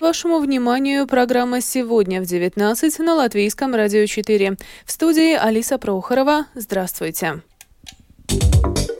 Вашему 0.00 0.40
вниманию 0.40 1.06
программа 1.06 1.60
«Сегодня 1.60 2.20
в 2.20 2.24
19» 2.24 3.02
на 3.02 3.14
Латвийском 3.14 3.74
радио 3.74 4.06
4. 4.06 4.56
В 4.84 4.90
студии 4.90 5.34
Алиса 5.34 5.78
Прохорова. 5.78 6.46
Здравствуйте. 6.54 7.42
В 8.28 8.93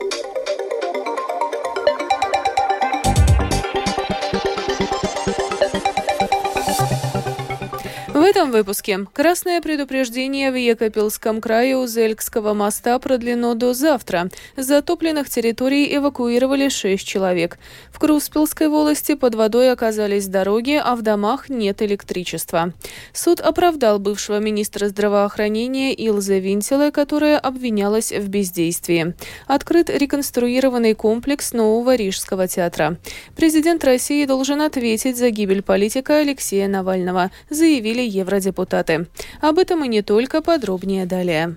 этом 8.24 8.50
выпуске 8.50 9.06
красное 9.12 9.60
предупреждение 9.60 10.50
в 10.50 10.54
Екапельском 10.54 11.40
крае 11.40 11.76
у 11.76 11.86
Зелькского 11.86 12.54
моста 12.54 12.98
продлено 12.98 13.54
до 13.54 13.74
завтра. 13.74 14.30
С 14.56 14.66
затопленных 14.66 15.28
территорий 15.28 15.94
эвакуировали 15.94 16.68
6 16.68 17.06
человек. 17.06 17.58
В 17.90 17.98
Круспилской 17.98 18.68
волости 18.68 19.14
под 19.14 19.34
водой 19.34 19.70
оказались 19.70 20.26
дороги, 20.26 20.80
а 20.82 20.96
в 20.96 21.02
домах 21.02 21.48
нет 21.48 21.82
электричества. 21.82 22.72
Суд 23.12 23.40
оправдал 23.40 23.98
бывшего 23.98 24.38
министра 24.38 24.88
здравоохранения 24.88 25.92
Илзе 25.92 26.40
Винтеле, 26.40 26.90
которая 26.90 27.38
обвинялась 27.38 28.10
в 28.10 28.28
бездействии. 28.28 29.14
Открыт 29.46 29.90
реконструированный 29.90 30.94
комплекс 30.94 31.52
нового 31.52 31.94
Рижского 31.94 32.48
театра. 32.48 32.96
Президент 33.36 33.84
России 33.84 34.24
должен 34.24 34.62
ответить 34.62 35.18
за 35.18 35.30
гибель 35.30 35.62
политика 35.62 36.18
Алексея 36.18 36.68
Навального, 36.68 37.30
заявили 37.50 38.13
евродепутаты. 38.14 39.06
Об 39.40 39.58
этом 39.58 39.84
и 39.84 39.88
не 39.88 40.02
только, 40.02 40.40
подробнее 40.40 41.06
далее. 41.06 41.56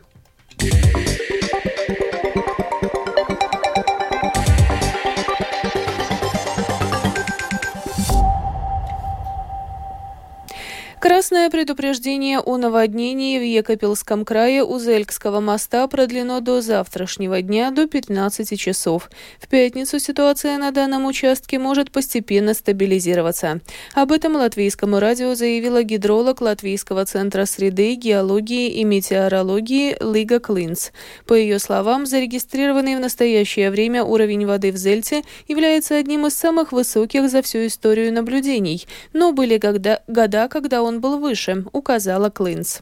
Красное 11.08 11.50
предупреждение 11.50 12.42
о 12.42 12.58
наводнении 12.58 13.40
в 13.40 13.42
Екапельском 13.42 14.26
крае 14.26 14.62
у 14.66 14.78
Зелькского 14.78 15.40
моста 15.40 15.88
продлено 15.88 16.42
до 16.42 16.60
завтрашнего 16.60 17.42
дня 17.42 17.72
до 17.72 17.88
15 17.88 18.60
часов. 18.60 19.10
В 19.40 19.48
пятницу 19.48 20.00
ситуация 20.00 20.58
на 20.58 20.72
данном 20.72 21.06
участке 21.06 21.60
может 21.60 21.92
постепенно 21.92 22.54
стабилизироваться. 22.54 23.62
Об 23.94 24.12
этом 24.12 24.36
латвийскому 24.36 25.00
радио 25.00 25.34
заявила 25.34 25.82
гидролог 25.82 26.42
Латвийского 26.42 27.06
центра 27.06 27.46
среды, 27.46 27.96
геологии 27.96 28.72
и 28.72 28.84
метеорологии 28.84 29.96
Лига 30.02 30.42
Клинс. 30.42 30.92
По 31.26 31.36
ее 31.36 31.60
словам, 31.60 32.06
зарегистрированный 32.06 32.98
в 32.98 33.00
настоящее 33.00 33.72
время 33.72 34.04
уровень 34.04 34.46
воды 34.46 34.74
в 34.74 34.76
Зельте 34.76 35.24
является 35.48 35.96
одним 35.96 36.28
из 36.28 36.34
самых 36.34 36.74
высоких 36.74 37.30
за 37.30 37.42
всю 37.44 37.66
историю 37.68 38.12
наблюдений, 38.12 38.86
но 39.14 39.32
были 39.32 39.58
года, 39.58 40.50
когда 40.50 40.84
он 40.84 40.97
был 41.00 41.20
выше, 41.20 41.66
указала 41.72 42.30
Клинс. 42.30 42.82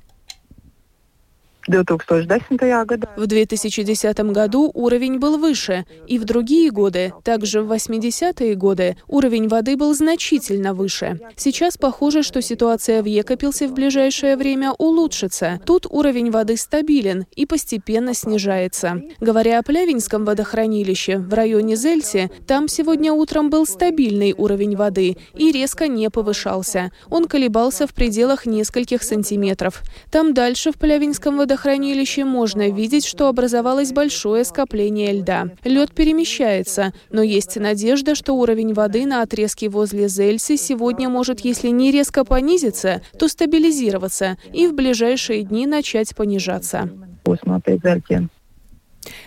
2010. 1.67 2.85
году. 2.85 3.08
В 3.17 3.27
2010 3.27 4.19
году 4.31 4.71
уровень 4.73 5.19
был 5.19 5.38
выше, 5.38 5.85
и 6.07 6.19
в 6.19 6.25
другие 6.25 6.72
годы, 6.72 7.13
также 7.23 7.61
в 7.61 7.72
80-е 7.72 8.55
годы, 8.55 8.97
уровень 9.07 9.47
воды 9.47 9.75
был 9.75 9.94
значительно 9.94 10.73
выше. 10.73 11.19
Сейчас 11.35 11.77
похоже, 11.77 12.23
что 12.23 12.41
ситуация 12.41 13.02
в 13.02 13.05
Екапилсе 13.05 13.67
в 13.67 13.73
ближайшее 13.73 14.38
время 14.38 14.72
улучшится. 14.77 15.59
Тут 15.66 15.88
уровень 15.89 16.31
воды 16.31 16.57
стабилен 16.57 17.25
и 17.35 17.45
постепенно 17.45 18.13
снижается. 18.13 19.02
Говоря 19.19 19.59
о 19.59 19.63
Плявинском 19.63 20.25
водохранилище 20.25 21.17
в 21.17 21.33
районе 21.33 21.75
Зельси, 21.75 22.29
там 22.47 22.67
сегодня 22.67 23.11
утром 23.13 23.50
был 23.50 23.66
стабильный 23.66 24.33
уровень 24.38 24.75
воды 24.75 25.17
и 25.33 25.52
резко 25.52 25.88
не 25.88 26.09
повышался. 26.09 26.91
Он 27.09 27.25
колебался 27.25 27.88
в 27.88 27.94
пределах 27.94 28.45
нескольких 28.45 29.03
сантиметров. 29.03 29.81
Там 30.11 30.33
дальше 30.33 30.72
в 30.72 30.77
Плявинском 30.77 31.38
водохранилище 31.38 31.54
водохранилище 31.55 32.25
можно 32.25 32.69
видеть, 32.69 33.05
что 33.05 33.29
образовалось 33.29 33.93
большое 33.93 34.43
скопление 34.43 35.13
льда. 35.13 35.47
Лед 35.63 35.93
перемещается, 35.93 36.93
но 37.11 37.21
есть 37.21 37.55
надежда, 37.55 38.13
что 38.13 38.33
уровень 38.33 38.73
воды 38.73 39.05
на 39.05 39.21
отрезке 39.21 39.69
возле 39.69 40.09
Зельси 40.09 40.57
сегодня 40.57 41.07
может, 41.07 41.39
если 41.41 41.69
не 41.69 41.91
резко 41.91 42.25
понизиться, 42.25 43.01
то 43.17 43.29
стабилизироваться 43.29 44.38
и 44.53 44.67
в 44.67 44.73
ближайшие 44.73 45.44
дни 45.44 45.65
начать 45.65 46.13
понижаться. 46.13 46.89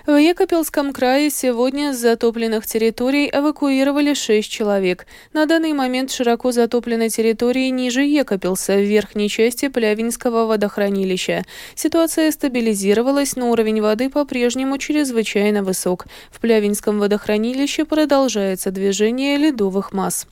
В 0.09 0.17
Екапельском 0.17 0.93
крае 0.93 1.31
сегодня 1.31 1.93
с 1.93 1.99
затопленных 1.99 2.67
территорий 2.67 3.29
эвакуировали 3.33 4.15
6 4.15 4.51
человек. 4.51 5.07
На 5.33 5.47
данный 5.47 5.73
момент 5.73 6.11
широко 6.11 6.51
затоплены 6.51 7.11
территории 7.11 7.69
ниже 7.69 8.03
Екапелса, 8.03 8.77
в 8.77 8.83
верхней 8.83 9.29
части 9.29 9.69
Плявинского 9.69 10.47
водохранилища. 10.47 11.45
Ситуация 11.75 12.31
стабилизировалась, 12.33 13.37
но 13.37 13.51
уровень 13.51 13.83
воды 13.83 14.09
по-прежнему 14.09 14.79
чрезвычайно 14.79 15.63
высок. 15.63 16.07
В 16.31 16.41
Плявинском 16.41 16.99
водохранилище 16.99 17.85
продолжается 17.85 18.71
движение 18.71 19.37
ледовых 19.37 19.93
масс. 19.93 20.27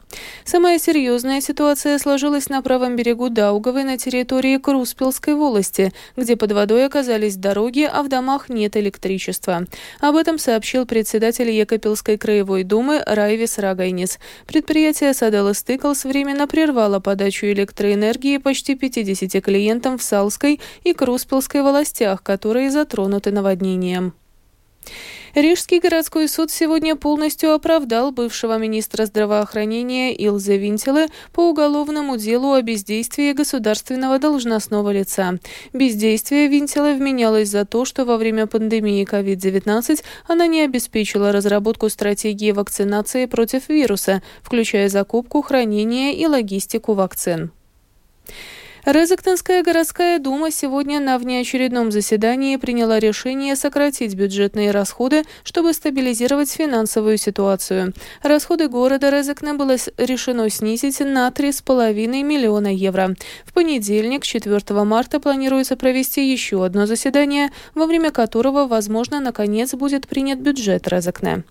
Самая 0.45 0.79
серьезная 0.79 1.41
ситуация 1.41 1.99
сложилась 1.99 2.49
на 2.49 2.63
правом 2.63 2.97
берегу 2.97 3.29
Даугавы 3.29 3.85
на 3.85 3.99
территории 3.99 4.57
Круспилской 4.57 5.35
волости, 5.35 5.93
где 6.17 6.37
под 6.37 6.53
водой 6.53 6.87
оказались 6.87 7.37
дороги, 7.37 7.83
а 7.83 8.03
в 8.03 8.09
домах 8.09 8.49
нет 8.49 8.77
электричества 8.77 9.36
электричества. 9.37 9.65
Об 10.01 10.17
этом 10.17 10.39
сообщил 10.39 10.87
председатель 10.87 11.51
Екапельской 11.51 12.17
краевой 12.19 12.65
думы 12.65 13.03
Райвис 13.05 13.59
Рагайнис. 13.59 14.19
Предприятие 14.47 15.15
Садела 15.15 15.53
Стыклс 15.53 16.05
временно 16.05 16.47
прервало 16.47 17.01
подачу 17.01 17.47
электроэнергии 17.47 18.39
почти 18.39 18.75
50 18.75 19.43
клиентам 19.43 19.99
в 19.99 20.03
Салской 20.03 20.61
и 20.85 20.93
Круспилской 20.93 21.63
властях, 21.63 22.23
которые 22.23 22.71
затронуты 22.71 23.31
наводнением. 23.31 24.15
Рижский 25.37 25.81
городской 25.81 26.29
суд 26.29 26.51
сегодня 26.51 26.97
полностью 26.97 27.53
оправдал 27.53 28.11
бывшего 28.11 28.57
министра 28.57 29.05
здравоохранения 29.05 30.15
Илзе 30.15 30.57
Винтеле 30.57 31.09
по 31.33 31.51
уголовному 31.51 32.17
делу 32.17 32.55
о 32.55 32.63
бездействии 32.63 33.33
государственного 33.33 34.19
должностного 34.19 34.91
лица. 34.93 35.39
Бездействие 35.75 36.49
Винтеле 36.49 36.95
вменялось 36.95 37.51
за 37.51 37.67
то, 37.67 37.85
что 37.85 38.07
во 38.07 38.17
время 38.17 38.47
пандемии 38.47 39.07
COVID-19 39.07 40.03
она 40.27 40.47
не 40.47 40.63
обеспечила 40.63 41.33
разработку 41.33 41.91
стратегии 41.91 42.53
вакцинации 42.53 43.27
против 43.27 43.69
вируса, 43.69 44.23
включая 44.43 44.89
закупку, 44.89 45.43
хранение 45.43 46.15
и 46.15 46.27
логистику 46.27 46.95
вакцин. 46.95 47.51
Резектенская 48.87 49.65
городская 49.65 50.21
дума 50.21 50.53
сегодня 50.53 51.01
на 51.01 51.19
внеочередном 51.19 51.91
заседании 51.91 52.55
приняла 52.55 53.01
решение 53.01 53.57
сократить 53.57 54.15
бюджетные 54.15 54.71
расходы, 54.71 55.25
чтобы 55.43 55.73
стабилизировать 55.73 56.53
финансовую 56.53 57.17
ситуацию. 57.17 57.95
Расходы 58.23 58.69
города 58.69 59.11
Резекне 59.11 59.55
было 59.55 59.75
решено 59.99 60.49
снизить 60.51 61.01
на 61.01 61.29
3,5 61.31 62.23
миллиона 62.23 62.73
евро. 62.73 63.17
В 63.45 63.53
понедельник, 63.53 64.23
4 64.23 64.85
марта, 64.85 65.19
планируется 65.19 65.75
провести 65.75 66.31
еще 66.31 66.65
одно 66.65 66.87
заседание, 66.87 67.51
во 67.75 67.87
время 67.87 68.13
которого, 68.13 68.69
возможно, 68.69 69.19
наконец 69.19 69.75
будет 69.75 70.07
принят 70.07 70.39
бюджет 70.39 70.87
Резекне. 70.87 71.43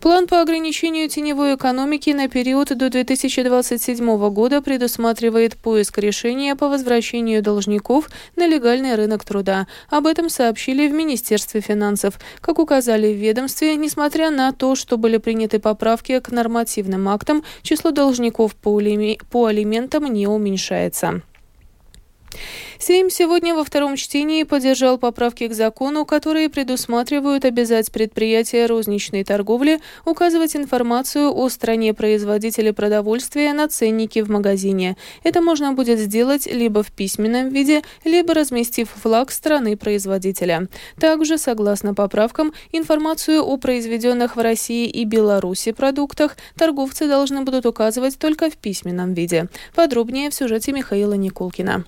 План 0.00 0.26
по 0.26 0.42
ограничению 0.42 1.08
теневой 1.08 1.56
экономики 1.56 2.10
на 2.10 2.28
период 2.28 2.68
до 2.68 2.90
2027 2.90 4.30
года 4.30 4.60
предусматривает 4.60 5.56
поиск 5.56 5.98
решения 5.98 6.54
по 6.54 6.68
возвращению 6.68 7.42
должников 7.42 8.10
на 8.36 8.46
легальный 8.46 8.94
рынок 8.94 9.24
труда. 9.24 9.66
Об 9.88 10.06
этом 10.06 10.28
сообщили 10.28 10.86
в 10.88 10.92
Министерстве 10.92 11.60
финансов. 11.60 12.20
Как 12.40 12.58
указали 12.58 13.12
в 13.12 13.16
ведомстве, 13.16 13.74
несмотря 13.76 14.30
на 14.30 14.52
то, 14.52 14.74
что 14.74 14.98
были 14.98 15.16
приняты 15.16 15.58
поправки 15.58 16.20
к 16.20 16.30
нормативным 16.30 17.08
актам, 17.08 17.42
число 17.62 17.90
должников 17.90 18.54
по 18.54 18.76
алиментам 18.76 20.12
не 20.12 20.26
уменьшается. 20.26 21.22
Сейм 22.78 23.08
сегодня 23.08 23.54
во 23.54 23.64
втором 23.64 23.96
чтении 23.96 24.42
поддержал 24.42 24.98
поправки 24.98 25.48
к 25.48 25.54
закону, 25.54 26.04
которые 26.04 26.50
предусматривают 26.50 27.44
обязать 27.46 27.90
предприятия 27.90 28.66
розничной 28.66 29.24
торговли 29.24 29.80
указывать 30.04 30.54
информацию 30.56 31.34
о 31.34 31.48
стране 31.48 31.94
производителя 31.94 32.72
продовольствия 32.74 33.54
на 33.54 33.68
ценнике 33.68 34.22
в 34.22 34.30
магазине. 34.30 34.96
Это 35.24 35.40
можно 35.40 35.72
будет 35.72 35.98
сделать 35.98 36.46
либо 36.46 36.82
в 36.82 36.92
письменном 36.92 37.48
виде, 37.48 37.82
либо 38.04 38.34
разместив 38.34 38.90
флаг 38.90 39.30
страны 39.30 39.76
производителя. 39.76 40.68
Также, 41.00 41.38
согласно 41.38 41.94
поправкам, 41.94 42.52
информацию 42.72 43.42
о 43.42 43.56
произведенных 43.56 44.36
в 44.36 44.40
России 44.40 44.86
и 44.86 45.04
Беларуси 45.04 45.72
продуктах 45.72 46.36
торговцы 46.56 47.08
должны 47.08 47.42
будут 47.42 47.64
указывать 47.64 48.18
только 48.18 48.50
в 48.50 48.56
письменном 48.58 49.14
виде. 49.14 49.48
Подробнее 49.74 50.28
в 50.28 50.34
сюжете 50.34 50.72
Михаила 50.72 51.14
Никулкина. 51.14 51.84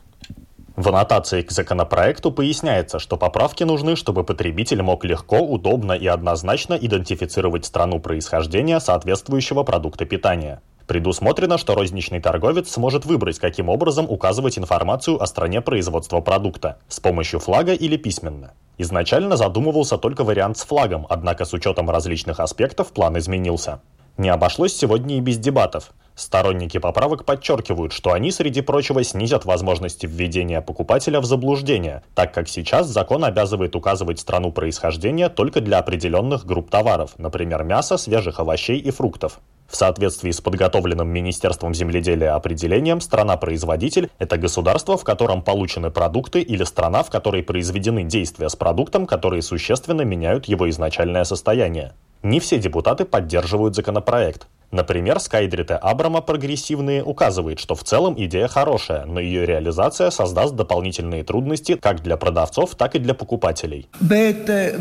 В 0.79 0.87
аннотации 0.91 1.43
к 1.43 1.51
законопроекту 1.51 2.31
поясняется, 2.31 3.01
что 3.01 3.17
поправки 3.17 3.65
нужны, 3.65 3.97
чтобы 3.97 4.23
потребитель 4.23 4.81
мог 4.81 5.05
легко, 5.05 5.41
удобно 5.41 5.91
и 5.91 6.07
однозначно 6.07 6.75
идентифицировать 6.75 7.65
страну 7.65 7.99
происхождения 7.99 8.79
соответствующего 8.79 9.65
продукта 9.65 10.05
питания. 10.05 10.63
Предусмотрено, 10.87 11.59
что 11.59 11.75
розничный 11.75 12.21
торговец 12.21 12.71
сможет 12.71 13.07
выбрать, 13.07 13.41
каким 13.41 13.69
образом 13.69 14.07
указывать 14.09 14.57
информацию 14.57 15.21
о 15.21 15.27
стране 15.27 15.61
производства 15.61 16.21
продукта– 16.21 16.79
с 16.89 17.01
помощью 17.01 17.41
флага 17.41 17.73
или 17.73 17.97
письменно. 17.97 18.53
Изначально 18.77 19.37
задумывался 19.37 19.99
только 19.99 20.23
вариант 20.23 20.59
с 20.59 20.65
флагом, 20.65 21.09
однако 21.11 21.45
с 21.45 21.53
учетом 21.53 21.91
различных 21.91 22.39
аспектов 22.39 22.93
план 22.93 23.19
изменился. 23.19 23.81
Не 24.17 24.29
обошлось 24.29 24.77
сегодня 24.77 25.17
и 25.17 25.21
без 25.21 25.39
дебатов. 25.39 25.91
Сторонники 26.19 26.79
поправок 26.79 27.25
подчеркивают, 27.25 27.93
что 27.93 28.13
они, 28.13 28.33
среди 28.33 28.61
прочего, 28.61 29.05
снизят 29.05 29.45
возможности 29.45 30.05
введения 30.07 30.61
покупателя 30.61 31.21
в 31.21 31.25
заблуждение, 31.25 32.03
так 32.17 32.35
как 32.35 32.49
сейчас 32.49 32.89
закон 32.89 33.25
обязывает 33.25 33.77
указывать 33.77 34.19
страну 34.19 34.51
происхождения 34.51 35.29
только 35.29 35.61
для 35.61 35.79
определенных 35.79 36.45
групп 36.45 36.71
товаров, 36.71 37.13
например, 37.19 37.63
мяса, 37.63 37.97
свежих 37.97 38.41
овощей 38.41 38.81
и 38.81 38.91
фруктов. 38.91 39.39
В 39.69 39.77
соответствии 39.77 40.33
с 40.33 40.41
подготовленным 40.41 41.07
Министерством 41.09 41.73
земледелия 41.73 42.35
определением, 42.35 43.01
страна-производитель– 43.01 44.11
это 44.19 44.39
государство, 44.39 44.97
в 44.97 45.05
котором 45.05 45.41
получены 45.41 45.93
продукты 45.93 46.41
или 46.41 46.65
страна, 46.65 47.05
в 47.05 47.11
которой 47.11 47.45
произведены 47.45 48.03
действия 48.03 48.49
с 48.49 48.57
продуктом, 48.57 49.07
которые 49.07 49.43
существенно 49.43 50.03
меняют 50.03 50.47
его 50.47 50.69
изначальное 50.69 51.23
состояние. 51.23 51.93
Не 52.25 52.41
все 52.41 52.59
депутаты 52.59 53.05
поддерживают 53.05 53.77
законопроект. 53.77 54.49
Например, 54.71 55.19
Скайдрита 55.19 55.79
Абрама 55.79 56.21
«Прогрессивные» 56.21 57.03
указывает, 57.03 57.59
что 57.59 57.75
в 57.75 57.85
целом 57.85 58.15
идея 58.19 58.49
хорошая, 58.49 59.07
но 59.07 59.19
ее 59.19 59.47
реализация 59.47 60.11
создаст 60.11 60.55
дополнительные 60.55 61.25
трудности 61.25 61.77
как 61.77 62.03
для 62.03 62.19
продавцов, 62.19 62.75
так 62.75 62.95
и 62.95 62.99
для 62.99 63.15
покупателей. 63.15 63.89
Э, 64.01 64.77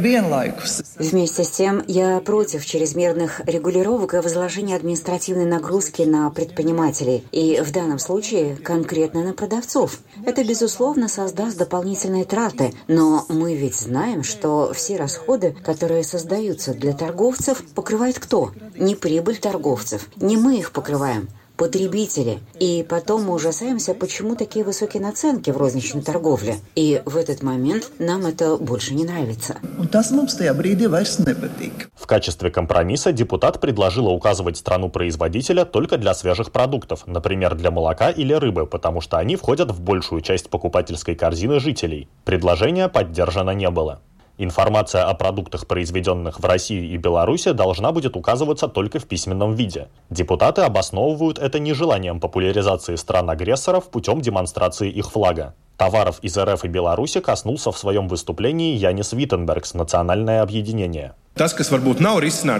Вместе 0.97 1.43
с 1.43 1.51
тем, 1.51 1.83
я 1.87 2.19
против 2.19 2.65
чрезмерных 2.65 3.41
регулировок 3.45 4.13
и 4.15 4.17
возложения 4.17 4.75
административной 4.75 5.45
нагрузки 5.45 6.01
на 6.01 6.29
предпринимателей, 6.31 7.23
и 7.31 7.61
в 7.61 7.71
данном 7.71 7.99
случае 7.99 8.57
конкретно 8.57 9.23
на 9.23 9.33
продавцов. 9.33 9.99
Это, 10.25 10.43
безусловно, 10.43 11.07
создаст 11.07 11.57
дополнительные 11.57 12.25
траты, 12.25 12.73
но 12.87 13.25
мы 13.29 13.55
ведь 13.55 13.75
знаем, 13.75 14.23
что 14.23 14.73
все 14.73 14.97
расходы, 14.97 15.55
которые 15.63 16.03
создаются 16.03 16.73
для 16.73 16.93
торговцев, 16.93 17.63
покрывает 17.73 18.19
кто? 18.19 18.51
Не 18.77 18.95
прибыль 18.95 19.37
торговцев. 19.37 20.07
Не 20.17 20.37
мы 20.37 20.59
их 20.59 20.71
покрываем, 20.71 21.29
потребители. 21.57 22.39
И 22.59 22.85
потом 22.87 23.23
мы 23.23 23.33
ужасаемся, 23.33 23.93
почему 23.93 24.35
такие 24.35 24.63
высокие 24.63 25.01
наценки 25.01 25.49
в 25.49 25.57
розничной 25.57 26.03
торговле. 26.03 26.57
И 26.75 27.01
в 27.05 27.17
этот 27.17 27.41
момент 27.41 27.91
нам 27.99 28.25
это 28.25 28.55
больше 28.57 28.93
не 28.93 29.03
нравится. 29.03 29.57
В 31.95 32.07
качестве 32.07 32.51
компромисса 32.51 33.11
депутат 33.11 33.59
предложила 33.59 34.09
указывать 34.09 34.57
страну 34.57 34.89
производителя 34.89 35.65
только 35.65 35.97
для 35.97 36.13
свежих 36.13 36.51
продуктов, 36.51 37.05
например, 37.07 37.55
для 37.55 37.71
молока 37.71 38.11
или 38.11 38.33
рыбы, 38.33 38.67
потому 38.67 39.01
что 39.01 39.17
они 39.17 39.35
входят 39.35 39.71
в 39.71 39.81
большую 39.81 40.21
часть 40.21 40.49
покупательской 40.49 41.15
корзины 41.15 41.59
жителей. 41.59 42.07
Предложение 42.23 42.87
поддержано 42.87 43.51
не 43.51 43.69
было. 43.69 44.01
Информация 44.39 45.03
о 45.05 45.15
продуктах, 45.15 45.65
произведенных 45.65 46.39
в 46.39 46.45
России 46.45 46.91
и 46.91 46.97
Беларуси, 46.97 47.53
должна 47.53 47.91
будет 47.91 48.15
указываться 48.15 48.67
только 48.67 48.99
в 48.99 49.07
письменном 49.07 49.55
виде. 49.55 49.87
Депутаты 50.11 50.61
обосновывают 50.61 51.39
это 51.39 51.57
нежеланием 51.57 52.19
популяризации 52.19 52.95
стран-агрессоров 52.95 53.89
путем 53.89 54.21
демонстрации 54.21 54.91
их 54.91 55.09
флага. 55.11 55.55
Товаров 55.77 56.19
из 56.21 56.37
РФ 56.37 56.65
и 56.65 56.67
Беларуси 56.67 57.19
коснулся 57.19 57.71
в 57.71 57.77
своем 57.77 58.07
выступлении 58.07 58.75
Янис 58.75 59.13
Виттенбергс, 59.13 59.73
Национальное 59.73 60.43
объединение. 60.43 61.13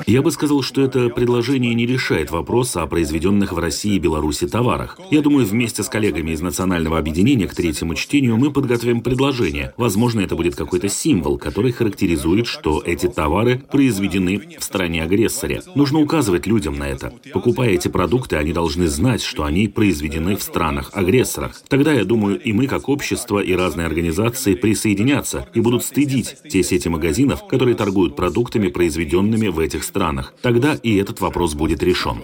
Я 0.05 0.21
бы 0.21 0.31
сказал, 0.31 0.61
что 0.61 0.83
это 0.83 1.09
предложение 1.09 1.73
не 1.73 1.87
решает 1.87 2.29
вопрос 2.29 2.75
о 2.75 2.85
произведенных 2.85 3.51
в 3.51 3.57
России 3.57 3.95
и 3.95 3.99
Беларуси 3.99 4.47
товарах. 4.47 4.99
Я 5.09 5.21
думаю, 5.21 5.47
вместе 5.47 5.81
с 5.81 5.89
коллегами 5.89 6.31
из 6.31 6.41
Национального 6.41 6.99
объединения 6.99 7.47
к 7.47 7.55
третьему 7.55 7.95
чтению 7.95 8.37
мы 8.37 8.51
подготовим 8.51 9.01
предложение. 9.01 9.73
Возможно, 9.77 10.19
это 10.19 10.35
будет 10.35 10.55
какой-то 10.55 10.89
символ, 10.89 11.39
который 11.39 11.71
характеризует, 11.71 12.45
что 12.45 12.83
эти 12.85 13.07
товары 13.07 13.63
произведены 13.71 14.57
в 14.59 14.63
стране-агрессоре. 14.63 15.63
Нужно 15.73 15.99
указывать 15.99 16.45
людям 16.45 16.77
на 16.77 16.87
это. 16.87 17.13
Покупая 17.33 17.71
эти 17.71 17.87
продукты, 17.87 18.35
они 18.35 18.53
должны 18.53 18.87
знать, 18.87 19.23
что 19.23 19.43
они 19.43 19.67
произведены 19.67 20.35
в 20.35 20.43
странах-агрессорах. 20.43 21.59
Тогда, 21.67 21.93
я 21.93 22.05
думаю, 22.05 22.39
и 22.39 22.53
мы, 22.53 22.67
как 22.67 22.89
общество, 22.89 23.39
и 23.39 23.53
разные 23.53 23.87
организации 23.87 24.53
присоединятся 24.53 25.47
и 25.55 25.61
будут 25.61 25.83
стыдить 25.83 26.35
те 26.47 26.61
сети 26.61 26.89
магазинов, 26.89 27.47
которые 27.47 27.75
торгуют 27.75 28.15
продуктами, 28.15 28.66
товарами, 28.67 28.77
произведенными 28.77 29.47
в 29.47 29.59
этих 29.59 29.83
странах. 29.83 30.33
Тогда 30.41 30.75
и 30.83 30.97
этот 30.97 31.21
вопрос 31.21 31.53
будет 31.53 31.83
решен. 31.83 32.17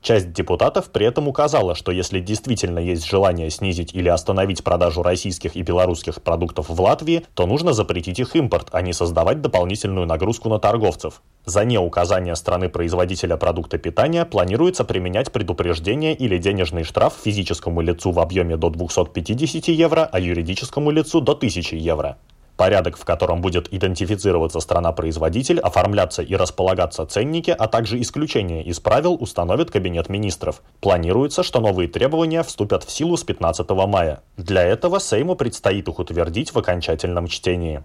Часть 0.00 0.32
депутатов 0.32 0.90
при 0.92 1.06
этом 1.06 1.28
указала, 1.28 1.74
что 1.74 1.92
если 1.92 2.20
действительно 2.20 2.78
есть 2.78 3.04
желание 3.06 3.50
снизить 3.50 3.94
или 3.94 4.08
остановить 4.08 4.62
продажу 4.62 5.02
российских 5.02 5.56
и 5.56 5.62
белорусских 5.62 6.22
продуктов 6.22 6.68
в 6.68 6.80
Латвии, 6.80 7.22
то 7.34 7.46
нужно 7.46 7.72
запретить 7.72 8.20
их 8.20 8.36
импорт, 8.36 8.68
а 8.72 8.82
не 8.82 8.92
создавать 8.92 9.40
дополнительную 9.40 10.06
нагрузку 10.06 10.48
на 10.48 10.58
торговцев. 10.58 11.22
За 11.46 11.64
неуказание 11.64 12.36
страны-производителя 12.36 13.36
продукта 13.36 13.78
питания 13.78 14.24
планируется 14.24 14.84
применять 14.84 15.32
предупреждение 15.32 16.14
или 16.14 16.38
денежный 16.38 16.84
штраф 16.84 17.14
физическому 17.24 17.80
лицу 17.80 18.12
в 18.12 18.18
объеме 18.18 18.56
до 18.56 18.70
250 18.70 19.68
евро, 19.68 20.08
а 20.12 20.20
юридическому 20.20 20.90
лицу 20.90 21.20
до 21.20 21.32
1000 21.32 21.76
евро. 21.76 22.16
Порядок, 22.58 22.96
в 22.96 23.04
котором 23.04 23.40
будет 23.40 23.72
идентифицироваться 23.72 24.58
страна-производитель, 24.58 25.60
оформляться 25.60 26.22
и 26.22 26.34
располагаться 26.34 27.06
ценники, 27.06 27.54
а 27.56 27.68
также 27.68 28.00
исключения 28.00 28.64
из 28.64 28.80
правил 28.80 29.14
установит 29.14 29.70
Кабинет 29.70 30.08
министров. 30.08 30.60
Планируется, 30.80 31.44
что 31.44 31.60
новые 31.60 31.88
требования 31.88 32.42
вступят 32.42 32.82
в 32.82 32.90
силу 32.90 33.16
с 33.16 33.22
15 33.22 33.70
мая. 33.86 34.22
Для 34.36 34.64
этого 34.64 34.98
Сейму 34.98 35.36
предстоит 35.36 35.86
их 35.86 36.00
утвердить 36.00 36.52
в 36.52 36.58
окончательном 36.58 37.28
чтении. 37.28 37.84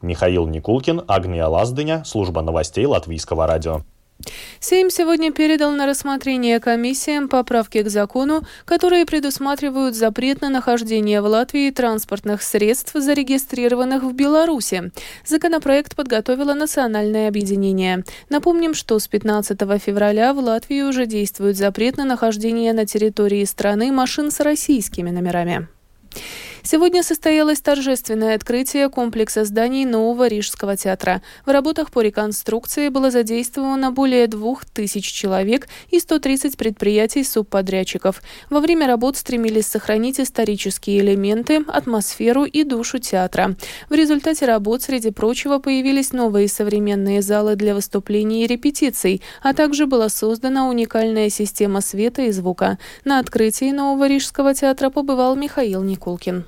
Михаил 0.00 0.46
Никулкин, 0.46 1.02
Агния 1.06 1.46
Лаздыня, 1.46 2.02
служба 2.06 2.40
новостей 2.40 2.86
Латвийского 2.86 3.46
радио. 3.46 3.82
Сейм 4.60 4.88
сегодня 4.90 5.30
передал 5.32 5.72
на 5.72 5.86
рассмотрение 5.86 6.58
комиссиям 6.58 7.28
поправки 7.28 7.82
к 7.82 7.90
закону, 7.90 8.44
которые 8.64 9.04
предусматривают 9.04 9.94
запрет 9.94 10.40
на 10.40 10.48
нахождение 10.48 11.20
в 11.20 11.26
Латвии 11.26 11.70
транспортных 11.70 12.42
средств, 12.42 12.92
зарегистрированных 12.94 14.02
в 14.02 14.12
Беларуси. 14.14 14.90
Законопроект 15.26 15.94
подготовило 15.94 16.54
Национальное 16.54 17.28
объединение. 17.28 18.04
Напомним, 18.30 18.74
что 18.74 18.98
с 18.98 19.06
15 19.06 19.58
февраля 19.82 20.32
в 20.32 20.38
Латвии 20.38 20.82
уже 20.82 21.06
действует 21.06 21.56
запрет 21.56 21.98
на 21.98 22.04
нахождение 22.04 22.72
на 22.72 22.86
территории 22.86 23.44
страны 23.44 23.92
машин 23.92 24.30
с 24.30 24.40
российскими 24.40 25.10
номерами. 25.10 25.68
Сегодня 26.66 27.02
состоялось 27.02 27.60
торжественное 27.60 28.34
открытие 28.34 28.88
комплекса 28.88 29.44
зданий 29.44 29.84
нового 29.84 30.28
Рижского 30.28 30.78
театра. 30.78 31.20
В 31.44 31.50
работах 31.50 31.90
по 31.90 32.00
реконструкции 32.00 32.88
было 32.88 33.10
задействовано 33.10 33.92
более 33.92 34.26
двух 34.28 34.64
тысяч 34.64 35.04
человек 35.12 35.68
и 35.90 36.00
130 36.00 36.56
предприятий-субподрядчиков. 36.56 38.22
Во 38.48 38.60
время 38.60 38.86
работ 38.86 39.18
стремились 39.18 39.66
сохранить 39.66 40.18
исторические 40.18 41.00
элементы, 41.00 41.62
атмосферу 41.68 42.44
и 42.44 42.64
душу 42.64 42.98
театра. 42.98 43.56
В 43.90 43.92
результате 43.92 44.46
работ, 44.46 44.80
среди 44.80 45.10
прочего, 45.10 45.58
появились 45.58 46.14
новые 46.14 46.48
современные 46.48 47.20
залы 47.20 47.56
для 47.56 47.74
выступлений 47.74 48.42
и 48.42 48.46
репетиций, 48.46 49.20
а 49.42 49.52
также 49.52 49.84
была 49.84 50.08
создана 50.08 50.66
уникальная 50.66 51.28
система 51.28 51.82
света 51.82 52.22
и 52.22 52.30
звука. 52.30 52.78
На 53.04 53.18
открытии 53.18 53.70
нового 53.70 54.08
Рижского 54.08 54.54
театра 54.54 54.88
побывал 54.88 55.36
Михаил 55.36 55.82
Никулкин. 55.82 56.46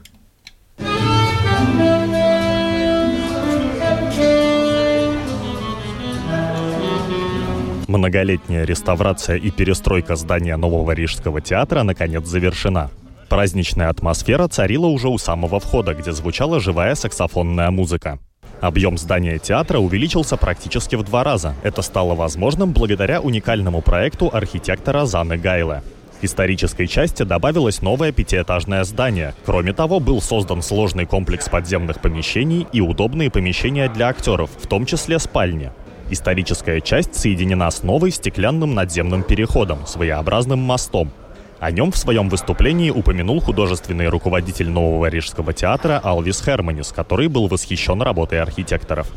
Многолетняя 7.96 8.66
реставрация 8.66 9.36
и 9.36 9.50
перестройка 9.50 10.16
здания 10.16 10.58
нового 10.58 10.92
Рижского 10.92 11.40
театра 11.40 11.82
наконец 11.82 12.26
завершена. 12.26 12.90
Праздничная 13.30 13.88
атмосфера 13.88 14.48
царила 14.48 14.86
уже 14.86 15.08
у 15.08 15.16
самого 15.16 15.60
входа, 15.60 15.94
где 15.94 16.12
звучала 16.12 16.60
живая 16.60 16.94
саксофонная 16.94 17.70
музыка. 17.70 18.18
Объем 18.60 18.98
здания 18.98 19.38
театра 19.38 19.78
увеличился 19.78 20.36
практически 20.36 20.94
в 20.94 21.04
два 21.04 21.24
раза. 21.24 21.54
Это 21.62 21.80
стало 21.80 22.14
возможным 22.14 22.72
благодаря 22.72 23.22
уникальному 23.22 23.80
проекту 23.80 24.28
архитектора 24.30 25.06
Заны 25.06 25.38
Гайле. 25.38 25.82
Исторической 26.20 26.86
части 26.86 27.22
добавилось 27.22 27.80
новое 27.80 28.12
пятиэтажное 28.12 28.84
здание. 28.84 29.34
Кроме 29.46 29.72
того, 29.72 30.00
был 30.00 30.20
создан 30.20 30.60
сложный 30.60 31.06
комплекс 31.06 31.48
подземных 31.48 32.00
помещений 32.00 32.66
и 32.72 32.82
удобные 32.82 33.30
помещения 33.30 33.88
для 33.88 34.08
актеров, 34.08 34.50
в 34.58 34.66
том 34.66 34.84
числе 34.84 35.18
спальни. 35.18 35.72
Историческая 36.08 36.80
часть 36.80 37.16
соединена 37.16 37.70
с 37.70 37.82
новой 37.82 38.12
стеклянным 38.12 38.74
надземным 38.74 39.24
переходом, 39.24 39.86
своеобразным 39.86 40.60
мостом. 40.60 41.10
О 41.58 41.70
нем 41.70 41.90
в 41.90 41.96
своем 41.96 42.28
выступлении 42.28 42.90
упомянул 42.90 43.40
художественный 43.40 44.08
руководитель 44.08 44.68
Нового 44.68 45.06
Рижского 45.06 45.52
театра 45.52 46.00
Алвис 46.02 46.42
Херманис, 46.42 46.92
который 46.92 47.28
был 47.28 47.48
восхищен 47.48 48.02
работой 48.02 48.40
архитекторов. 48.40 49.08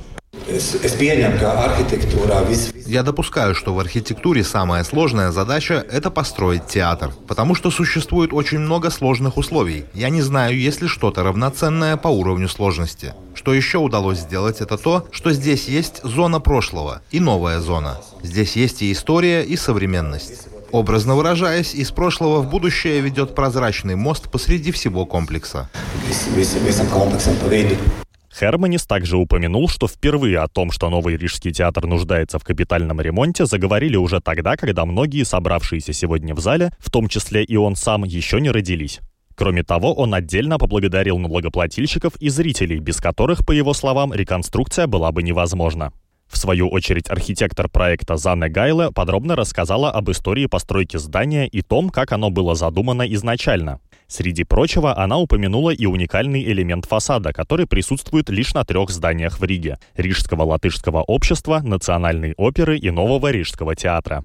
Я 2.85 3.03
допускаю, 3.03 3.53
что 3.53 3.73
в 3.73 3.79
архитектуре 3.79 4.43
самая 4.43 4.83
сложная 4.83 5.31
задача– 5.31 5.85
это 5.91 6.09
построить 6.09 6.65
театр, 6.65 7.11
потому 7.27 7.55
что 7.55 7.69
существует 7.71 8.33
очень 8.33 8.59
много 8.59 8.89
сложных 8.89 9.37
условий. 9.37 9.85
Я 9.93 10.09
не 10.09 10.21
знаю, 10.21 10.57
есть 10.57 10.81
ли 10.81 10.87
что-то 10.87 11.23
равноценное 11.23 11.97
по 11.97 12.07
уровню 12.07 12.47
сложности. 12.47 13.13
Что 13.35 13.53
еще 13.53 13.77
удалось 13.79 14.19
сделать, 14.19 14.61
это 14.61 14.77
то, 14.77 15.07
что 15.11 15.31
здесь 15.33 15.67
есть 15.67 16.01
зона 16.03 16.39
прошлого 16.39 17.01
и 17.11 17.19
новая 17.19 17.59
зона. 17.59 17.99
Здесь 18.23 18.55
есть 18.55 18.81
и 18.81 18.91
история, 18.91 19.43
и 19.43 19.55
современность. 19.55 20.47
Образно 20.71 21.15
выражаясь, 21.15 21.73
из 21.73 21.91
прошлого 21.91 22.41
в 22.41 22.49
будущее 22.49 23.01
ведет 23.01 23.33
прозрачный 23.33 23.95
мост 23.95 24.29
посреди 24.31 24.71
всего 24.71 25.05
комплекса. 25.05 25.69
Херманис 28.31 28.85
также 28.85 29.17
упомянул, 29.17 29.67
что 29.67 29.87
впервые 29.87 30.39
о 30.39 30.47
том, 30.47 30.71
что 30.71 30.89
Новый 30.89 31.17
Рижский 31.17 31.51
театр 31.51 31.87
нуждается 31.87 32.37
в 32.37 32.43
капитальном 32.43 33.01
ремонте, 33.01 33.45
заговорили 33.45 33.97
уже 33.97 34.21
тогда, 34.21 34.55
когда 34.55 34.85
многие 34.85 35.23
собравшиеся 35.23 35.93
сегодня 35.93 36.35
в 36.35 36.39
зале, 36.39 36.71
в 36.79 36.91
том 36.91 37.07
числе 37.07 37.43
и 37.43 37.55
он 37.55 37.75
сам, 37.75 38.03
еще 38.03 38.39
не 38.39 38.51
родились. 38.51 38.99
Кроме 39.35 39.63
того, 39.63 39.93
он 39.93 40.13
отдельно 40.13 40.57
поблагодарил 40.57 41.17
налогоплательщиков 41.17 42.15
и 42.17 42.29
зрителей, 42.29 42.79
без 42.79 42.97
которых, 42.97 43.45
по 43.45 43.51
его 43.51 43.73
словам, 43.73 44.13
реконструкция 44.13 44.85
была 44.85 45.11
бы 45.11 45.23
невозможна. 45.23 45.91
В 46.29 46.37
свою 46.37 46.69
очередь, 46.69 47.09
архитектор 47.09 47.67
проекта 47.67 48.15
Зане 48.15 48.49
Гайле 48.49 48.91
подробно 48.91 49.35
рассказала 49.35 49.89
об 49.91 50.11
истории 50.11 50.45
постройки 50.45 50.97
здания 50.97 51.47
и 51.47 51.61
том, 51.61 51.89
как 51.89 52.11
оно 52.11 52.29
было 52.29 52.55
задумано 52.55 53.01
изначально. 53.13 53.79
Среди 54.07 54.43
прочего, 54.43 54.97
она 54.97 55.17
упомянула 55.17 55.71
и 55.71 55.85
уникальный 55.85 56.43
элемент 56.43 56.85
фасада, 56.85 57.33
который 57.33 57.67
присутствует 57.67 58.29
лишь 58.29 58.53
на 58.53 58.63
трех 58.63 58.89
зданиях 58.89 59.39
в 59.39 59.43
Риге– 59.43 59.77
Рижского 59.95 60.43
латышского 60.43 61.01
общества, 61.01 61.61
Национальной 61.63 62.33
оперы 62.37 62.77
и 62.77 62.89
Нового 62.91 63.31
Рижского 63.31 63.75
театра. 63.75 64.23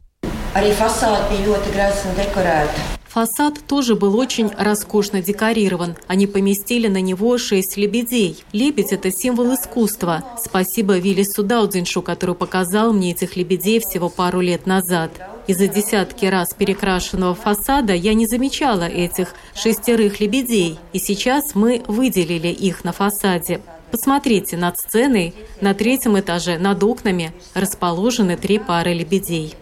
Фасад 3.14 3.60
тоже 3.68 3.94
был 3.94 4.18
очень 4.18 4.50
роскошно 4.58 5.22
декорирован. 5.22 5.94
Они 6.08 6.26
поместили 6.26 6.88
на 6.88 7.00
него 7.00 7.38
шесть 7.38 7.76
лебедей. 7.76 8.42
Лебедь– 8.52 8.88
это 8.92 9.12
символ 9.12 9.54
искусства. 9.54 10.24
Спасибо 10.44 10.98
Виллису 10.98 11.44
Даудзиншу, 11.44 12.02
который 12.02 12.34
показал 12.34 12.92
мне 12.92 13.12
этих 13.12 13.36
лебедей 13.36 13.78
всего 13.78 14.08
пару 14.08 14.40
лет 14.40 14.66
назад. 14.66 15.12
Из-за 15.46 15.68
десятки 15.68 16.26
раз 16.26 16.54
перекрашенного 16.54 17.36
фасада 17.36 17.94
я 17.94 18.14
не 18.14 18.26
замечала 18.26 18.88
этих 18.88 19.28
шестерых 19.54 20.18
лебедей, 20.18 20.80
и 20.92 20.98
сейчас 20.98 21.54
мы 21.54 21.84
выделили 21.86 22.48
их 22.48 22.82
на 22.82 22.90
фасаде. 22.90 23.60
Посмотрите, 23.94 24.56
над 24.56 24.76
сценой 24.76 25.32
на 25.60 25.72
третьем 25.72 26.18
этаже 26.18 26.58
над 26.58 26.82
окнами 26.82 27.30
расположены 27.54 28.36
три 28.36 28.58
пары 28.58 28.92
лебедей. 28.92 29.54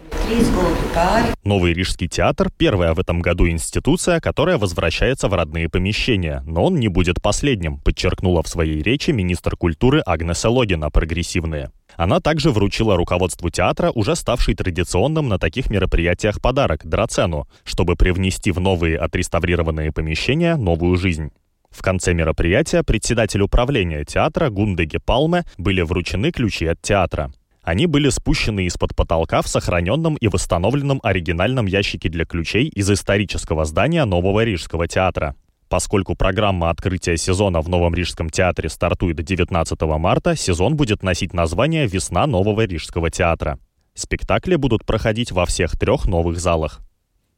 Новый 1.43 1.73
Рижский 1.73 2.07
театр– 2.07 2.49
первая 2.57 2.95
в 2.95 2.99
этом 2.99 3.21
году 3.21 3.47
институция, 3.47 4.19
которая 4.19 4.57
возвращается 4.57 5.27
в 5.27 5.35
родные 5.35 5.69
помещения. 5.69 6.41
Но 6.47 6.65
он 6.65 6.79
не 6.79 6.87
будет 6.87 7.21
последним, 7.21 7.77
подчеркнула 7.77 8.41
в 8.41 8.47
своей 8.47 8.81
речи 8.81 9.11
министр 9.11 9.55
культуры 9.55 10.01
Агнеса 10.03 10.49
Логина 10.49 10.89
«Прогрессивные». 10.89 11.69
Она 11.95 12.19
также 12.19 12.49
вручила 12.49 12.97
руководству 12.97 13.51
театра 13.51 13.91
уже 13.91 14.15
ставший 14.15 14.55
традиционным 14.55 15.29
на 15.29 15.37
таких 15.37 15.69
мероприятиях 15.69 16.41
подарок– 16.41 16.81
драцену, 16.83 17.47
чтобы 17.63 17.95
привнести 17.95 18.49
в 18.49 18.59
новые 18.59 18.97
отреставрированные 18.97 19.91
помещения 19.91 20.55
новую 20.55 20.97
жизнь. 20.97 21.29
В 21.73 21.81
конце 21.81 22.13
мероприятия 22.13 22.83
председатель 22.83 23.41
управления 23.41 24.05
театра 24.05 24.49
Гундеге 24.49 24.99
Палме 24.99 25.43
были 25.57 25.81
вручены 25.81 26.31
ключи 26.31 26.67
от 26.67 26.81
театра. 26.81 27.33
Они 27.63 27.87
были 27.87 28.09
спущены 28.09 28.65
из-под 28.65 28.95
потолка 28.95 29.41
в 29.41 29.47
сохраненном 29.47 30.15
и 30.15 30.27
восстановленном 30.27 30.99
оригинальном 31.01 31.65
ящике 31.65 32.09
для 32.09 32.25
ключей 32.25 32.67
из 32.67 32.91
исторического 32.91 33.65
здания 33.65 34.05
Нового 34.05 34.43
Рижского 34.43 34.87
театра. 34.87 35.35
Поскольку 35.69 36.15
программа 36.15 36.69
открытия 36.69 37.17
сезона 37.17 37.61
в 37.61 37.69
Новом 37.69 37.95
Рижском 37.95 38.29
театре 38.29 38.69
стартует 38.69 39.23
19 39.23 39.81
марта, 39.81 40.35
сезон 40.35 40.75
будет 40.75 41.01
носить 41.01 41.33
название 41.33 41.87
«Весна 41.87 42.27
Нового 42.27 42.65
Рижского 42.65 43.09
театра». 43.09 43.57
Спектакли 43.95 44.55
будут 44.55 44.85
проходить 44.85 45.31
во 45.31 45.45
всех 45.45 45.79
трех 45.79 46.05
новых 46.05 46.39
залах. 46.39 46.81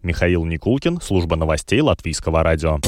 Михаил 0.02 0.44
Никулкин, 0.44 1.02
служба 1.02 1.36
новостей 1.36 1.82
Латвийского 1.82 2.44
радио. 2.44 2.80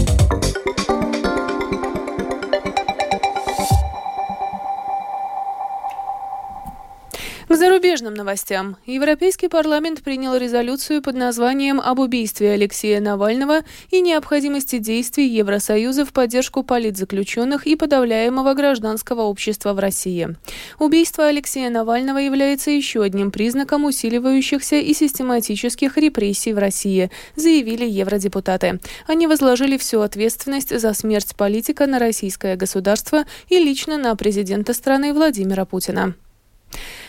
К 7.47 7.55
зарубежным 7.55 8.13
новостям. 8.13 8.75
Европейский 8.85 9.47
парламент 9.47 10.03
принял 10.03 10.35
резолюцию 10.35 11.01
под 11.01 11.15
названием 11.15 11.79
«Об 11.79 11.99
убийстве 11.99 12.51
Алексея 12.51 12.99
Навального 12.99 13.61
и 13.89 14.01
необходимости 14.01 14.79
действий 14.79 15.29
Евросоюза 15.29 16.03
в 16.03 16.11
поддержку 16.11 16.63
политзаключенных 16.63 17.65
и 17.65 17.77
подавляемого 17.77 18.53
гражданского 18.53 19.21
общества 19.21 19.71
в 19.71 19.79
России». 19.79 20.35
Убийство 20.77 21.27
Алексея 21.27 21.69
Навального 21.69 22.17
является 22.17 22.69
еще 22.69 23.01
одним 23.01 23.31
признаком 23.31 23.85
усиливающихся 23.85 24.75
и 24.75 24.93
систематических 24.93 25.97
репрессий 25.97 26.51
в 26.51 26.57
России, 26.57 27.11
заявили 27.37 27.85
евродепутаты. 27.85 28.81
Они 29.07 29.25
возложили 29.25 29.77
всю 29.77 30.01
ответственность 30.01 30.77
за 30.77 30.93
смерть 30.93 31.33
политика 31.37 31.87
на 31.87 31.97
российское 31.97 32.57
государство 32.57 33.23
и 33.47 33.57
лично 33.57 33.97
на 33.97 34.13
президента 34.17 34.73
страны 34.73 35.13
Владимира 35.13 35.63
Путина. 35.63 36.13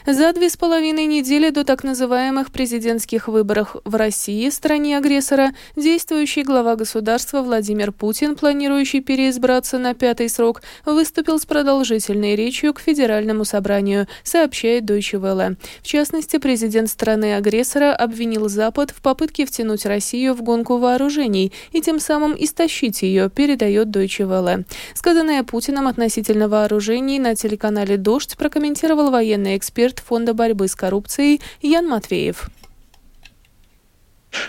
За 0.07 0.33
две 0.33 0.49
с 0.49 0.57
половиной 0.57 1.07
недели 1.07 1.51
до 1.51 1.65
так 1.65 1.85
называемых 1.85 2.51
президентских 2.51 3.29
выборов 3.29 3.77
в 3.85 3.95
России, 3.95 4.49
стране 4.49 4.97
агрессора, 4.97 5.51
действующий 5.77 6.45
глава 6.45 6.77
государства 6.77 7.43
Владимир 7.43 7.93
Путин, 7.93 8.37
планирующий 8.37 9.01
переизбраться 9.01 9.77
на 9.79 9.95
пятый 9.95 10.29
срок, 10.29 10.63
выступил 10.87 11.39
с 11.39 11.47
продолжительной 11.47 12.37
речью 12.37 12.73
к 12.73 12.81
Федеральному 12.81 13.45
собранию, 13.45 14.07
сообщает 14.23 14.85
Deutsche 14.85 15.21
Welle. 15.21 15.57
В 15.83 15.87
частности, 15.87 16.39
президент 16.39 16.89
страны-агрессора 16.89 17.95
обвинил 17.95 18.49
Запад 18.49 18.91
в 18.91 19.03
попытке 19.03 19.45
втянуть 19.45 19.85
Россию 19.85 20.35
в 20.35 20.43
гонку 20.43 20.79
вооружений 20.79 21.53
и 21.73 21.83
тем 21.83 21.99
самым 22.01 22.35
истощить 22.39 23.03
ее, 23.03 23.29
передает 23.29 23.89
Deutsche 23.89 24.27
Welle. 24.27 24.65
Сказанное 24.95 25.43
Путиным 25.43 25.87
относительно 25.87 26.49
вооружений 26.49 27.19
на 27.19 27.35
телеканале 27.35 27.97
«Дождь» 27.97 28.37
прокомментировал 28.39 29.11
военный 29.11 29.57
эксперт 29.57 29.88
Фонда 30.01 30.35
борьбы 30.35 30.69
с 30.69 30.75
коррупцией 30.75 31.41
Ян 31.63 31.87
Матвеев. 31.89 32.49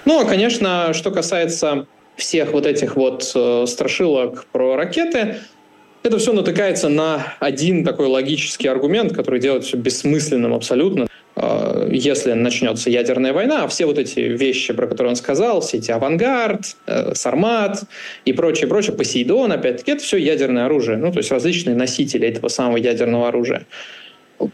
Ну, 0.06 0.22
а, 0.22 0.26
конечно, 0.26 0.94
что 0.94 1.12
касается 1.12 1.88
всех 2.16 2.52
вот 2.52 2.66
этих 2.66 2.96
вот 2.96 3.32
э, 3.34 3.66
страшилок 3.66 4.46
про 4.52 4.76
ракеты, 4.76 5.38
это 6.04 6.18
все 6.18 6.34
натыкается 6.34 6.90
на 6.90 7.34
один 7.40 7.84
такой 7.84 8.08
логический 8.08 8.68
аргумент, 8.68 9.14
который 9.14 9.40
делает 9.40 9.64
все 9.64 9.78
бессмысленным 9.78 10.54
абсолютно. 10.54 11.08
Э, 11.36 11.90
если 11.92 12.34
начнется 12.34 12.90
ядерная 12.90 13.34
война, 13.34 13.64
а 13.64 13.68
все 13.68 13.86
вот 13.86 13.98
эти 13.98 14.20
вещи, 14.20 14.74
про 14.74 14.88
которые 14.88 15.12
он 15.12 15.16
сказал, 15.16 15.62
все 15.62 15.78
эти 15.78 15.92
авангард, 15.92 16.76
э, 16.88 17.14
Сармат 17.16 17.84
и 18.26 18.34
прочее, 18.34 18.68
прочее, 18.68 18.96
Посейдон, 18.96 19.52
опять-таки, 19.52 19.92
это 19.92 20.04
все 20.04 20.18
ядерное 20.18 20.66
оружие, 20.66 20.98
ну, 20.98 21.12
то 21.12 21.20
есть 21.20 21.32
различные 21.32 21.76
носители 21.76 22.28
этого 22.28 22.50
самого 22.50 22.78
ядерного 22.78 23.30
оружия. 23.30 23.66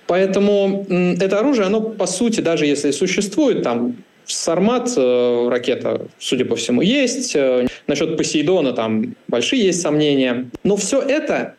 Поэтому 0.08 0.86
это 0.90 1.40
оружие, 1.40 1.68
оно 1.68 1.82
по 1.82 2.08
сути, 2.08 2.42
даже 2.42 2.66
если 2.66 2.92
существует, 2.92 3.64
там 3.64 3.96
Сармат 4.26 4.92
э, 4.98 5.48
ракета, 5.50 6.08
судя 6.18 6.46
по 6.46 6.56
всему, 6.56 6.82
есть. 6.82 7.36
Э, 7.36 7.68
насчет 7.88 8.18
Посейдона 8.18 8.74
там 8.74 9.16
большие 9.28 9.64
есть 9.64 9.82
сомнения. 9.82 10.50
Но 10.64 10.78
все 10.78 11.00
это 11.00 11.56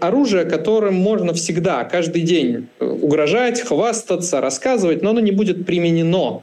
оружие, 0.00 0.44
которым 0.44 0.94
можно 0.94 1.34
всегда, 1.34 1.84
каждый 1.84 2.22
день 2.22 2.68
э, 2.80 2.84
угрожать, 2.86 3.60
хвастаться, 3.60 4.40
рассказывать, 4.40 5.02
но 5.02 5.10
оно 5.10 5.20
не 5.20 5.32
будет 5.32 5.66
применено 5.66 6.42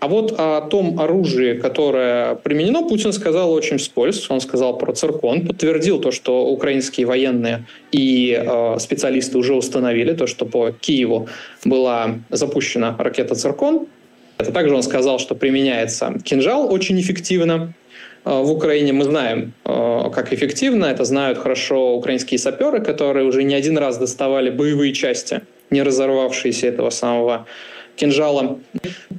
а 0.00 0.08
вот 0.08 0.34
о 0.38 0.62
том 0.62 0.98
оружии, 0.98 1.58
которое 1.58 2.34
применено, 2.36 2.82
Путин 2.88 3.12
сказал 3.12 3.52
очень 3.52 3.76
вскользь. 3.76 4.30
Он 4.30 4.40
сказал 4.40 4.78
про 4.78 4.94
циркон, 4.94 5.46
подтвердил 5.46 6.00
то, 6.00 6.10
что 6.10 6.46
украинские 6.46 7.06
военные 7.06 7.66
и 7.92 8.34
э, 8.34 8.78
специалисты 8.78 9.36
уже 9.36 9.54
установили 9.54 10.14
то, 10.14 10.26
что 10.26 10.46
по 10.46 10.70
Киеву 10.70 11.28
была 11.66 12.16
запущена 12.30 12.96
ракета 12.98 13.34
«Циркон». 13.34 13.88
Это 14.38 14.52
также 14.52 14.74
он 14.74 14.82
сказал, 14.82 15.18
что 15.18 15.34
применяется 15.34 16.14
кинжал 16.24 16.72
очень 16.72 16.98
эффективно. 16.98 17.74
Э, 18.24 18.40
в 18.42 18.50
Украине 18.50 18.94
мы 18.94 19.04
знаем, 19.04 19.52
э, 19.66 20.10
как 20.14 20.32
эффективно. 20.32 20.86
Это 20.86 21.04
знают 21.04 21.36
хорошо 21.36 21.94
украинские 21.94 22.38
саперы, 22.38 22.80
которые 22.80 23.26
уже 23.26 23.42
не 23.42 23.54
один 23.54 23.76
раз 23.76 23.98
доставали 23.98 24.48
боевые 24.48 24.94
части, 24.94 25.42
не 25.68 25.82
разорвавшиеся 25.82 26.68
этого 26.68 26.88
самого 26.88 27.46
кинжалом. 28.00 28.62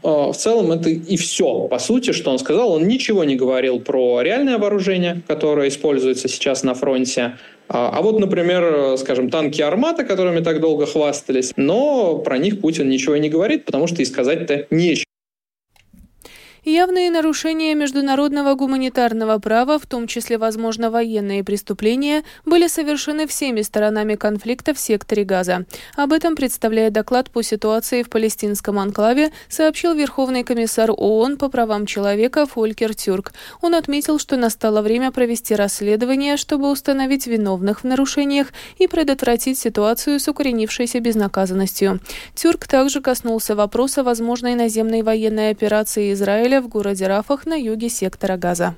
В 0.04 0.34
целом 0.34 0.72
это 0.72 0.90
и 0.90 1.16
все, 1.18 1.68
по 1.68 1.80
сути, 1.80 2.12
что 2.12 2.32
он 2.32 2.40
сказал. 2.40 2.72
Он 2.72 2.88
ничего 2.88 3.24
не 3.24 3.36
говорил 3.36 3.80
про 3.80 4.22
реальное 4.22 4.58
вооружение, 4.58 5.22
которое 5.28 5.68
используется 5.70 6.28
сейчас 6.28 6.64
на 6.64 6.74
фронте. 6.74 7.38
А 7.68 8.02
вот, 8.02 8.20
например, 8.20 8.98
скажем, 8.98 9.30
танки 9.30 9.62
«Армата», 9.62 10.04
которыми 10.04 10.42
так 10.42 10.60
долго 10.60 10.86
хвастались, 10.86 11.54
но 11.56 12.18
про 12.18 12.38
них 12.38 12.60
Путин 12.60 12.90
ничего 12.90 13.16
не 13.18 13.30
говорит, 13.30 13.66
потому 13.66 13.88
что 13.88 14.02
и 14.02 14.06
сказать-то 14.06 14.66
нечего. 14.72 15.06
Явные 16.64 17.10
нарушения 17.10 17.74
международного 17.74 18.54
гуманитарного 18.54 19.40
права, 19.40 19.80
в 19.80 19.88
том 19.88 20.06
числе, 20.06 20.38
возможно, 20.38 20.92
военные 20.92 21.44
преступления, 21.44 22.24
были 22.46 22.68
совершены 22.68 23.26
всеми 23.26 23.64
сторонами 23.64 24.14
конфликта 24.14 24.76
в 24.76 24.80
секторе 24.80 25.24
Газа. 25.24 25.66
Об 25.96 26.14
этом, 26.14 26.36
представляя 26.36 26.92
доклад 26.92 27.32
по 27.32 27.42
ситуации 27.42 28.04
в 28.04 28.12
палестинском 28.12 28.78
анклаве, 28.78 29.32
сообщил 29.50 29.96
Верховный 29.96 30.44
комиссар 30.44 30.92
ООН 30.92 31.38
по 31.38 31.50
правам 31.50 31.88
человека 31.88 32.46
Фолькер 32.46 32.94
Тюрк. 32.94 33.34
Он 33.62 33.74
отметил, 33.74 34.20
что 34.20 34.38
настало 34.38 34.84
время 34.84 35.12
провести 35.12 35.56
расследование, 35.56 36.38
чтобы 36.38 36.70
установить 36.70 37.26
виновных 37.26 37.80
в 37.80 37.86
нарушениях 37.86 38.50
и 38.78 38.86
предотвратить 38.86 39.58
ситуацию 39.58 40.20
с 40.20 40.28
укоренившейся 40.28 41.00
безнаказанностью. 41.00 42.02
Тюрк 42.36 42.68
также 42.68 43.02
коснулся 43.02 43.56
вопроса 43.56 44.04
возможной 44.04 44.54
наземной 44.54 45.02
военной 45.02 45.50
операции 45.50 46.14
Израиля 46.14 46.51
Израиля 46.51 46.61
в 46.61 46.69
городе 46.69 47.07
Рафах 47.07 47.47
на 47.47 47.55
юге 47.55 47.89
сектора 47.89 48.37
Газа. 48.37 48.75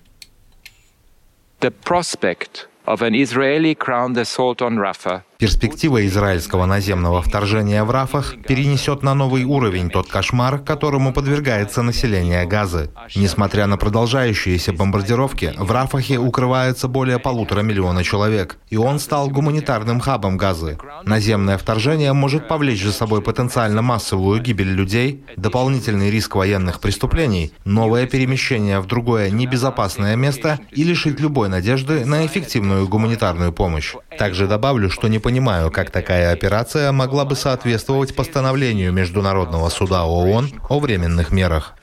The 1.60 1.70
prospect 1.70 2.66
of 2.86 3.00
an 3.00 3.14
Israeli 3.14 3.74
ground 3.74 4.18
assault 4.18 4.60
on 4.60 4.76
Rafah 4.76 5.22
Перспектива 5.43 6.07
израильского 6.07 6.65
наземного 6.65 7.21
вторжения 7.21 7.83
в 7.83 7.91
Рафах 7.91 8.35
перенесет 8.47 9.03
на 9.03 9.13
новый 9.13 9.43
уровень 9.43 9.89
тот 9.89 10.07
кошмар, 10.07 10.59
которому 10.59 11.11
подвергается 11.11 11.81
население 11.81 12.45
Газы. 12.45 12.91
Несмотря 13.13 13.67
на 13.67 13.75
продолжающиеся 13.75 14.71
бомбардировки, 14.71 15.53
в 15.57 15.69
Рафахе 15.69 16.17
укрывается 16.17 16.87
более 16.87 17.19
полутора 17.19 17.59
миллиона 17.59 18.05
человек, 18.05 18.57
и 18.69 18.77
он 18.77 18.99
стал 18.99 19.29
гуманитарным 19.29 19.99
хабом 19.99 20.37
Газы. 20.37 20.77
Наземное 21.03 21.57
вторжение 21.57 22.13
может 22.13 22.47
повлечь 22.47 22.81
за 22.81 22.93
собой 22.93 23.21
потенциально 23.21 23.81
массовую 23.81 24.41
гибель 24.41 24.71
людей, 24.71 25.25
дополнительный 25.35 26.09
риск 26.09 26.35
военных 26.35 26.79
преступлений, 26.79 27.51
новое 27.65 28.07
перемещение 28.07 28.79
в 28.79 28.85
другое 28.87 29.29
небезопасное 29.29 30.15
место 30.15 30.61
и 30.71 30.85
лишить 30.85 31.19
любой 31.19 31.49
надежды 31.49 32.05
на 32.05 32.25
эффективную 32.25 32.87
гуманитарную 32.87 33.51
помощь. 33.51 33.93
Также 34.17 34.47
добавлю, 34.47 34.89
что 34.89 35.09
не 35.09 35.19
понимаю, 35.19 35.32
как 35.71 35.91
такая 35.91 36.31
операция 36.31 36.91
могла 36.91 37.25
бы 37.25 37.35
соответствовать 37.35 38.15
постановлению 38.15 38.91
Международного 38.91 39.69
суда 39.69 40.05
ООН 40.05 40.61
о 40.69 40.79
временных 40.79 41.31
мерах. 41.31 41.75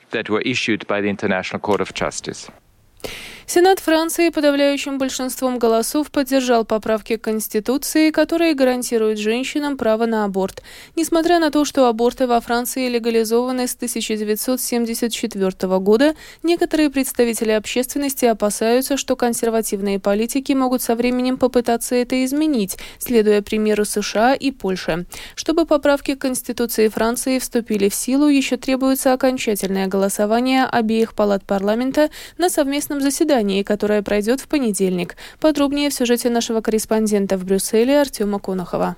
Сенат 3.53 3.81
Франции 3.81 4.29
подавляющим 4.29 4.97
большинством 4.97 5.59
голосов 5.59 6.09
поддержал 6.09 6.63
поправки 6.63 7.17
к 7.17 7.23
Конституции, 7.25 8.09
которые 8.09 8.53
гарантируют 8.53 9.19
женщинам 9.19 9.75
право 9.75 10.05
на 10.05 10.23
аборт. 10.23 10.63
Несмотря 10.95 11.37
на 11.37 11.51
то, 11.51 11.65
что 11.65 11.87
аборты 11.87 12.27
во 12.27 12.39
Франции 12.39 12.87
легализованы 12.87 13.67
с 13.67 13.75
1974 13.75 15.79
года, 15.79 16.15
некоторые 16.43 16.89
представители 16.89 17.51
общественности 17.51 18.23
опасаются, 18.23 18.95
что 18.95 19.17
консервативные 19.17 19.99
политики 19.99 20.53
могут 20.53 20.81
со 20.81 20.95
временем 20.95 21.37
попытаться 21.37 21.95
это 21.95 22.23
изменить, 22.23 22.77
следуя 22.99 23.41
примеру 23.41 23.83
США 23.83 24.33
и 24.33 24.51
Польши. 24.51 25.05
Чтобы 25.35 25.65
поправки 25.65 26.15
к 26.15 26.21
Конституции 26.21 26.87
Франции 26.87 27.37
вступили 27.37 27.89
в 27.89 27.95
силу, 27.95 28.29
еще 28.29 28.55
требуется 28.55 29.11
окончательное 29.11 29.87
голосование 29.87 30.63
обеих 30.63 31.13
палат 31.13 31.43
парламента 31.43 32.09
на 32.37 32.49
совместном 32.49 33.01
заседании 33.01 33.40
заседании, 33.41 33.63
которое 33.63 34.01
пройдет 34.01 34.41
в 34.41 34.47
понедельник. 34.47 35.15
Подробнее 35.39 35.89
в 35.89 35.93
сюжете 35.93 36.29
нашего 36.29 36.61
корреспондента 36.61 37.37
в 37.37 37.43
Брюсселе 37.43 38.01
Артема 38.01 38.39
Конохова. 38.39 38.95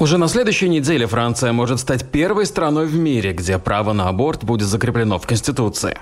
Уже 0.00 0.18
на 0.18 0.28
следующей 0.28 0.68
неделе 0.68 1.06
Франция 1.06 1.52
может 1.52 1.78
стать 1.78 2.10
первой 2.10 2.46
страной 2.46 2.86
в 2.86 2.96
мире, 2.96 3.32
где 3.32 3.58
право 3.58 3.92
на 3.92 4.08
аборт 4.08 4.44
будет 4.44 4.66
закреплено 4.68 5.18
в 5.18 5.26
Конституции. 5.26 5.96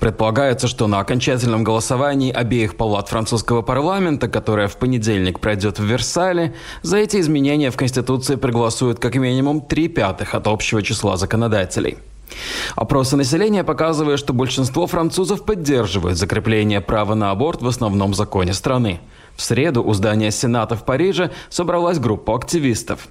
Предполагается, 0.00 0.66
что 0.66 0.86
на 0.86 1.00
окончательном 1.00 1.64
голосовании 1.64 2.32
обеих 2.32 2.74
палат 2.76 3.08
французского 3.08 3.62
парламента, 3.62 4.28
которое 4.28 4.66
в 4.66 4.76
понедельник 4.76 5.40
пройдет 5.40 5.78
в 5.78 5.84
Версале, 5.84 6.54
за 6.82 6.96
эти 6.96 7.18
изменения 7.20 7.70
в 7.70 7.76
Конституции 7.76 8.36
проголосуют 8.36 8.98
как 8.98 9.14
минимум 9.16 9.60
три 9.60 9.88
пятых 9.88 10.34
от 10.34 10.46
общего 10.46 10.82
числа 10.82 11.16
законодателей. 11.16 11.98
Опросы 12.76 13.16
населения 13.16 13.64
показывают, 13.64 14.20
что 14.20 14.32
большинство 14.32 14.86
французов 14.86 15.44
поддерживают 15.44 16.18
закрепление 16.18 16.80
права 16.80 17.14
на 17.14 17.30
аборт 17.30 17.62
в 17.62 17.66
основном 17.66 18.14
законе 18.14 18.52
страны. 18.52 19.00
В 19.36 19.42
среду 19.42 19.82
у 19.82 19.92
здания 19.94 20.30
Сената 20.30 20.76
в 20.76 20.84
Париже 20.84 21.30
собралась 21.50 21.98
группа 21.98 22.34
активистов. 22.34 23.08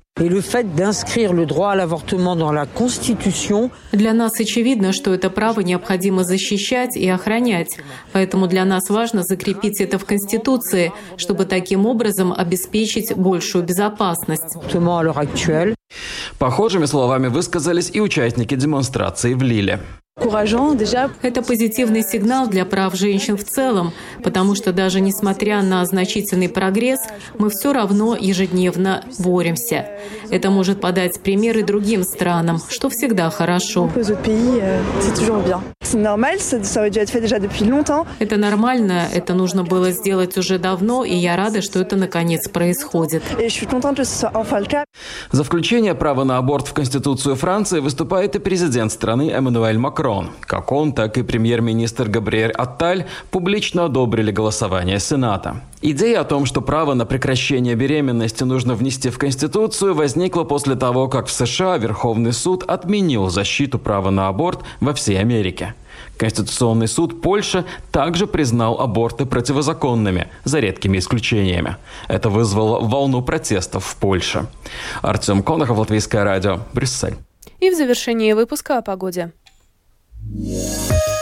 Для 3.91 4.13
нас 4.13 4.39
очевидно, 4.39 4.93
что 4.93 5.13
это 5.13 5.29
право 5.31 5.59
необходимо 5.61 6.23
защищать 6.23 6.95
и 6.95 7.09
охранять. 7.09 7.79
Поэтому 8.11 8.47
для 8.47 8.63
нас 8.63 8.89
важно 8.91 9.23
закрепить 9.23 9.81
это 9.81 9.97
в 9.97 10.05
Конституции, 10.05 10.91
чтобы 11.17 11.45
таким 11.45 11.87
образом 11.87 12.31
обеспечить 12.31 13.15
большую 13.15 13.63
безопасность. 13.63 14.55
Похожими 16.37 16.85
словами 16.85 17.27
высказались 17.27 17.89
и 17.91 17.99
участники 17.99 18.55
демонстрации 18.55 19.33
в 19.33 19.41
Лиле. 19.41 19.79
Это 20.15 21.41
позитивный 21.41 22.03
сигнал 22.03 22.47
для 22.47 22.65
прав 22.65 22.93
женщин 22.93 23.35
в 23.35 23.43
целом, 23.43 23.93
потому 24.23 24.53
что 24.53 24.71
даже 24.71 25.01
несмотря 25.01 25.63
на 25.63 25.83
значительный 25.85 26.49
прогресс, 26.49 26.99
мы 27.39 27.49
все 27.49 27.73
равно 27.73 28.15
ежедневно 28.15 29.03
боремся. 29.17 29.87
Это 30.29 30.49
может 30.49 30.81
подать 30.81 31.19
примеры 31.21 31.63
другим 31.63 32.03
странам, 32.03 32.59
что 32.69 32.89
всегда 32.89 33.29
хорошо. 33.29 33.89
Это 38.19 38.37
нормально, 38.37 39.07
это 39.13 39.33
нужно 39.33 39.63
было 39.63 39.91
сделать 39.91 40.37
уже 40.37 40.57
давно, 40.57 41.03
и 41.03 41.15
я 41.15 41.35
рада, 41.35 41.61
что 41.61 41.79
это 41.79 41.95
наконец 41.95 42.47
происходит. 42.47 43.23
За 45.31 45.43
включение 45.43 45.95
права 45.95 46.23
на 46.23 46.37
аборт 46.37 46.67
в 46.67 46.73
Конституцию 46.73 47.35
Франции 47.35 47.79
выступает 47.79 48.35
и 48.35 48.39
президент 48.39 48.91
страны 48.91 49.29
Эммануэль 49.29 49.77
Макрон. 49.77 50.31
Как 50.41 50.71
он, 50.71 50.93
так 50.93 51.17
и 51.17 51.23
премьер-министр 51.23 52.09
Габриэль 52.09 52.51
Атталь 52.51 53.05
публично 53.31 53.85
одобрили 53.85 54.31
голосование 54.31 54.99
Сената. 54.99 55.61
Идея 55.81 56.21
о 56.21 56.23
том, 56.23 56.45
что 56.45 56.61
право 56.61 56.93
на 56.93 57.05
прекращение 57.05 57.75
беременности 57.75 58.43
нужно 58.43 58.73
внести 58.73 59.09
в 59.09 59.17
Конституцию, 59.17 59.93
возникла 59.93 60.43
после 60.45 60.75
того, 60.75 61.09
как 61.09 61.27
в 61.27 61.31
США 61.31 61.77
Верховный 61.77 62.31
суд 62.31 62.63
отменил 62.63 63.29
защиту 63.29 63.79
права 63.79 64.09
на 64.09 64.29
аборт 64.29 64.61
во 64.79 64.93
всей 64.93 65.19
Америке. 65.19 65.75
Конституционный 66.17 66.87
суд 66.87 67.21
Польши 67.21 67.65
также 67.91 68.27
признал 68.27 68.79
аборты 68.79 69.25
противозаконными, 69.25 70.27
за 70.43 70.59
редкими 70.59 70.97
исключениями. 70.97 71.77
Это 72.07 72.29
вызвало 72.29 72.79
волну 72.79 73.21
протестов 73.21 73.85
в 73.85 73.95
Польше. 73.97 74.45
Артем 75.01 75.43
Конохов, 75.43 75.77
Латвийское 75.77 76.23
радио, 76.23 76.59
Брюссель. 76.73 77.15
И 77.59 77.69
в 77.69 77.75
завершении 77.75 78.33
выпуска 78.33 78.77
о 78.77 78.81
погоде. 78.81 79.31
В 80.21 81.12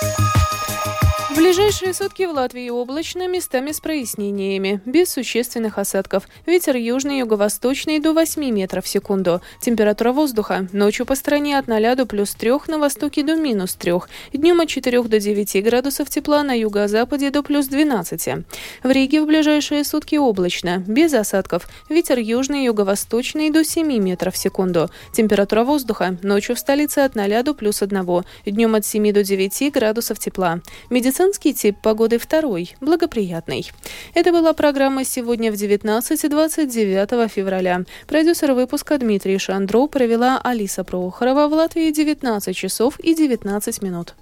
ближайшие 1.42 1.94
сутки 1.96 2.24
в 2.24 2.32
Латвии 2.32 2.70
облачно, 2.70 3.28
местами 3.28 3.72
с 3.72 3.80
прояснениями, 3.80 4.80
без 4.86 5.10
существенных 5.10 5.80
осадков. 5.80 6.28
Ветер 6.46 6.76
южный, 6.76 7.18
юго-восточный 7.20 8.00
до 8.00 8.14
8 8.14 8.52
метров 8.52 8.86
в 8.86 8.88
секунду. 8.88 9.42
Температура 9.60 10.12
воздуха. 10.12 10.68
Ночью 10.72 11.08
по 11.08 11.16
стране 11.16 11.58
от 11.58 11.68
0 11.68 11.96
до 11.96 12.06
плюс 12.06 12.36
3, 12.36 12.52
на 12.68 12.78
востоке 12.78 13.24
до 13.24 13.36
минус 13.36 13.74
3. 13.74 13.94
Днем 14.34 14.62
от 14.62 14.70
4 14.70 15.02
до 15.02 15.20
9 15.20 15.64
градусов 15.64 16.12
тепла, 16.12 16.44
на 16.44 16.54
юго-западе 16.54 17.32
до 17.32 17.42
плюс 17.42 17.66
12. 17.66 18.46
В 18.84 18.92
Риге 18.92 19.24
в 19.24 19.26
ближайшие 19.26 19.84
сутки 19.84 20.18
облачно, 20.18 20.84
без 20.86 21.12
осадков. 21.12 21.68
Ветер 21.90 22.20
южный, 22.20 22.66
юго-восточный 22.66 23.50
до 23.50 23.64
7 23.64 23.88
метров 23.98 24.36
в 24.36 24.38
секунду. 24.38 24.92
Температура 25.12 25.64
воздуха. 25.64 26.18
Ночью 26.22 26.56
в 26.56 26.60
столице 26.60 27.00
от 27.00 27.16
0 27.16 27.42
до 27.44 27.56
плюс 27.56 27.82
1. 27.82 28.24
Днем 28.46 28.76
от 28.76 28.86
7 28.86 29.12
до 29.12 29.24
9 29.24 29.74
градусов 29.74 30.20
тепла. 30.20 30.60
Медицинская 30.92 31.31
Казанский 31.32 31.54
тип 31.54 31.78
погоды 31.82 32.18
второй, 32.18 32.76
благоприятный. 32.82 33.72
Это 34.14 34.34
была 34.34 34.52
программа 34.52 35.06
«Сегодня 35.06 35.50
в 35.50 35.56
19 35.56 36.26
и 36.26 36.28
29 36.28 37.32
февраля». 37.32 37.86
Продюсер 38.06 38.52
выпуска 38.52 38.98
Дмитрий 38.98 39.38
Шандро 39.38 39.88
провела 39.88 40.42
Алиса 40.44 40.84
Прохорова 40.84 41.48
в 41.48 41.54
Латвии 41.54 41.90
19 41.90 42.54
часов 42.54 43.00
и 43.00 43.16
19 43.16 43.82
минут. 43.82 44.16